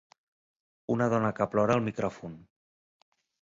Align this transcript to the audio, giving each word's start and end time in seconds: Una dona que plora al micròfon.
Una 0.93 1.07
dona 1.15 1.31
que 1.41 1.47
plora 1.51 1.75
al 1.81 1.85
micròfon. 1.89 2.39